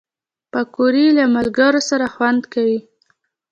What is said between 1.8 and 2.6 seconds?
سره خوند